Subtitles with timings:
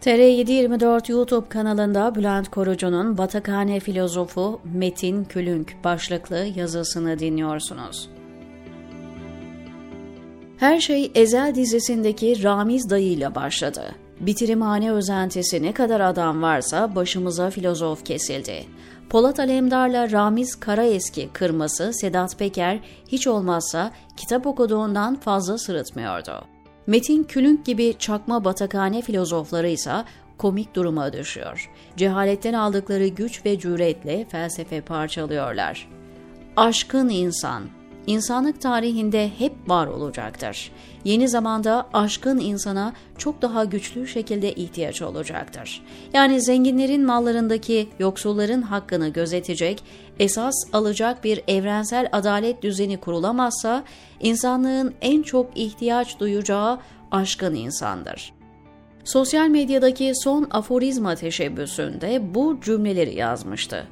[0.00, 8.10] TR724 YouTube kanalında Bülent Korucu'nun Batakhane Filozofu Metin Külünk başlıklı yazısını dinliyorsunuz.
[10.56, 13.82] Her şey Ezel dizisindeki Ramiz dayıyla başladı.
[14.20, 18.64] Bitirimhane özentisi ne kadar adam varsa başımıza filozof kesildi.
[19.10, 26.59] Polat Alemdar'la Ramiz Karaeski kırması Sedat Peker hiç olmazsa kitap okuduğundan fazla sırıtmıyordu.
[26.86, 30.04] Metin Külünk gibi çakma batakhane filozofları ise
[30.38, 31.70] komik duruma düşüyor.
[31.96, 35.88] Cehaletten aldıkları güç ve cüretle felsefe parçalıyorlar.
[36.56, 37.62] Aşkın insan,
[38.06, 40.72] insanlık tarihinde hep var olacaktır.
[41.04, 45.82] Yeni zamanda aşkın insana çok daha güçlü şekilde ihtiyaç olacaktır.
[46.12, 49.82] Yani zenginlerin mallarındaki yoksulların hakkını gözetecek,
[50.18, 53.84] esas alacak bir evrensel adalet düzeni kurulamazsa
[54.20, 56.78] insanlığın en çok ihtiyaç duyacağı
[57.10, 58.32] aşkın insandır.
[59.04, 63.86] Sosyal medyadaki son aforizma teşebbüsünde bu cümleleri yazmıştı.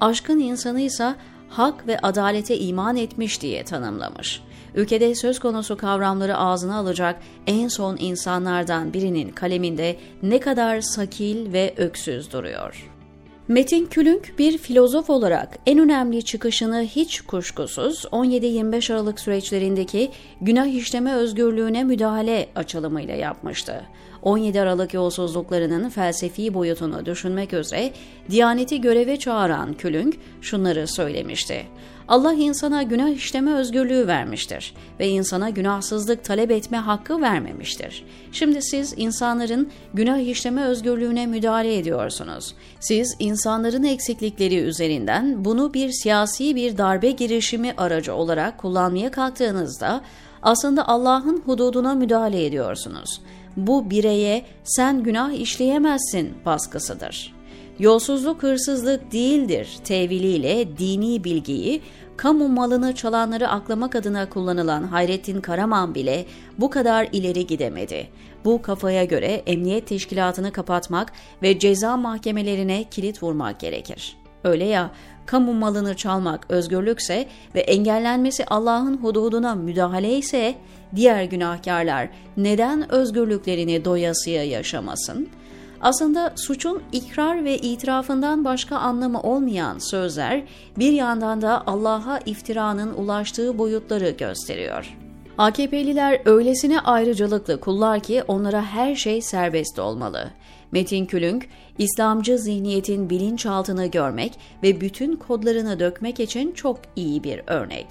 [0.00, 1.14] Aşkın insanı ise
[1.50, 4.42] hak ve adalete iman etmiş diye tanımlamış.
[4.74, 11.74] Ülkede söz konusu kavramları ağzına alacak en son insanlardan birinin kaleminde ne kadar sakil ve
[11.76, 12.90] öksüz duruyor.
[13.50, 21.14] Metin Külünk bir filozof olarak en önemli çıkışını hiç kuşkusuz 17-25 Aralık süreçlerindeki günah işleme
[21.14, 23.82] özgürlüğüne müdahale açılımıyla yapmıştı.
[24.22, 27.92] 17 Aralık yolsuzluklarının felsefi boyutunu düşünmek üzere
[28.30, 31.66] Diyaneti göreve çağıran Külünk şunları söylemişti.
[32.10, 38.04] Allah insana günah işleme özgürlüğü vermiştir ve insana günahsızlık talep etme hakkı vermemiştir.
[38.32, 42.54] Şimdi siz insanların günah işleme özgürlüğüne müdahale ediyorsunuz.
[42.80, 50.00] Siz insanların eksiklikleri üzerinden bunu bir siyasi bir darbe girişimi aracı olarak kullanmaya kalktığınızda
[50.42, 53.20] aslında Allah'ın hududuna müdahale ediyorsunuz.
[53.56, 57.39] Bu bireye sen günah işleyemezsin baskısıdır.
[57.80, 61.82] Yolsuzluk hırsızlık değildir teviliyle dini bilgiyi
[62.16, 66.26] kamu malını çalanları aklamak adına kullanılan Hayrettin Karaman bile
[66.58, 68.08] bu kadar ileri gidemedi.
[68.44, 71.12] Bu kafaya göre emniyet teşkilatını kapatmak
[71.42, 74.16] ve ceza mahkemelerine kilit vurmak gerekir.
[74.44, 74.90] Öyle ya,
[75.26, 80.54] kamu malını çalmak özgürlükse ve engellenmesi Allah'ın hududuna müdahale ise
[80.96, 85.39] diğer günahkarlar neden özgürlüklerini doyasıya yaşamasın?''
[85.80, 90.42] Aslında suçun ikrar ve itirafından başka anlamı olmayan sözler
[90.78, 94.96] bir yandan da Allah'a iftiranın ulaştığı boyutları gösteriyor.
[95.38, 100.30] AKP'liler öylesine ayrıcalıklı kullar ki onlara her şey serbest olmalı.
[100.72, 101.46] Metin Külünk,
[101.78, 107.86] İslamcı zihniyetin bilinçaltını görmek ve bütün kodlarını dökmek için çok iyi bir örnek.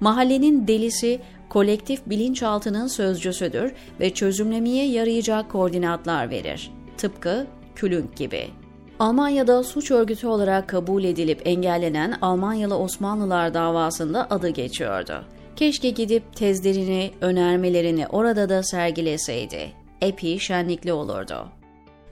[0.00, 8.50] Mahallenin delisi kolektif bilinçaltının sözcüsüdür ve çözümlemeye yarayacak koordinatlar verir tıpkı Külünk gibi.
[8.98, 15.24] Almanya'da suç örgütü olarak kabul edilip engellenen Almanyalı Osmanlılar davasında adı geçiyordu.
[15.56, 19.72] Keşke gidip tezlerini, önermelerini orada da sergileseydi.
[20.00, 21.48] Epi şenlikli olurdu.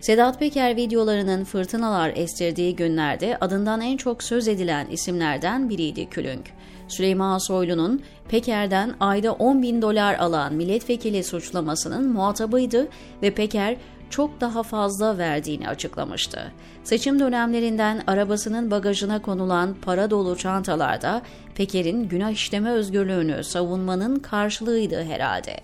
[0.00, 6.44] Sedat Peker videolarının fırtınalar estirdiği günlerde adından en çok söz edilen isimlerden biriydi Külünk.
[6.88, 12.88] Süleyman Soylu'nun Peker'den ayda 10 bin dolar alan milletvekili suçlamasının muhatabıydı
[13.22, 13.76] ve Peker
[14.10, 16.52] çok daha fazla verdiğini açıklamıştı.
[16.84, 21.22] Seçim dönemlerinden arabasının bagajına konulan para dolu çantalarda
[21.54, 25.56] Peker'in günah işleme özgürlüğünü savunmanın karşılığıydı herhalde.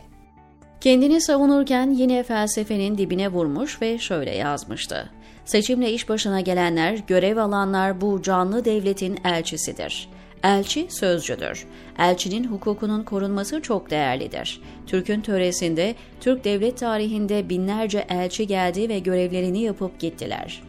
[0.81, 5.11] Kendini savunurken yine felsefenin dibine vurmuş ve şöyle yazmıştı.
[5.45, 10.09] Seçimle iş başına gelenler, görev alanlar bu canlı devletin elçisidir.
[10.43, 11.67] Elçi sözcüdür.
[11.99, 14.61] Elçinin hukukunun korunması çok değerlidir.
[14.87, 20.63] Türk'ün töresinde, Türk devlet tarihinde binlerce elçi geldi ve görevlerini yapıp gittiler.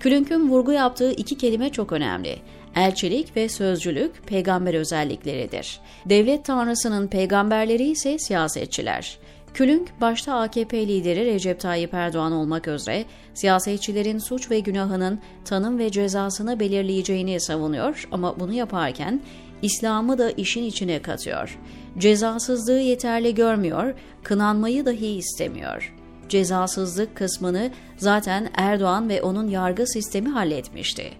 [0.00, 2.36] Külünk'ün vurgu yaptığı iki kelime çok önemli.
[2.76, 5.80] Elçilik ve sözcülük peygamber özellikleridir.
[6.06, 9.18] Devlet tanrısının peygamberleri ise siyasetçiler.
[9.54, 13.04] Külünk başta AKP lideri Recep Tayyip Erdoğan olmak üzere
[13.34, 19.20] siyasetçilerin suç ve günahının tanım ve cezasını belirleyeceğini savunuyor ama bunu yaparken
[19.62, 21.58] İslam'ı da işin içine katıyor.
[21.98, 25.94] Cezasızlığı yeterli görmüyor, kınanmayı dahi istemiyor.
[26.28, 31.10] Cezasızlık kısmını zaten Erdoğan ve onun yargı sistemi halletmişti.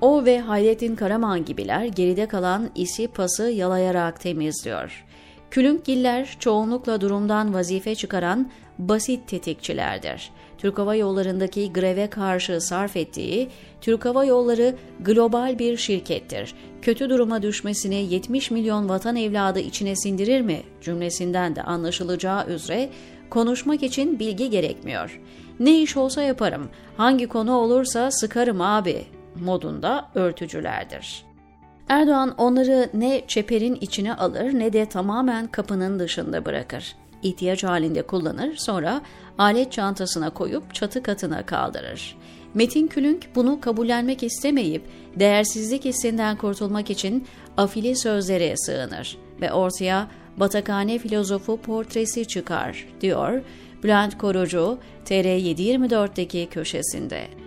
[0.00, 5.04] O ve Hayrettin Karaman gibiler geride kalan isi pası yalayarak temizliyor.
[5.52, 10.30] Külünkgiller çoğunlukla durumdan vazife çıkaran basit tetikçilerdir.
[10.58, 13.48] Türk Hava Yolları'ndaki greve karşı sarf ettiği
[13.80, 16.54] Türk Hava Yolları global bir şirkettir.
[16.82, 22.90] Kötü duruma düşmesini 70 milyon vatan evladı içine sindirir mi cümlesinden de anlaşılacağı üzere
[23.30, 25.20] Konuşmak için bilgi gerekmiyor.
[25.60, 29.04] Ne iş olsa yaparım, hangi konu olursa sıkarım abi
[29.36, 31.31] modunda örtücülerdir.
[31.88, 36.96] Erdoğan onları ne çeperin içine alır ne de tamamen kapının dışında bırakır.
[37.22, 39.02] İhtiyaç halinde kullanır, sonra
[39.38, 42.16] alet çantasına koyup çatı katına kaldırır.
[42.54, 44.82] Metin Külünk bunu kabullenmek istemeyip
[45.16, 47.26] değersizlik hissinden kurtulmak için
[47.56, 53.42] afili sözlere sığınır ve ortaya Batakhane filozofu portresi çıkar, diyor
[53.82, 57.41] Bülent Korucu TR724'deki köşesinde.